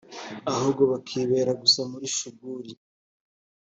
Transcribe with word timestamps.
ahubwo 0.51 0.83
bakibera 0.91 1.51
gusa 1.61 1.79
muli 1.89 2.07
Shuguli 2.17 2.73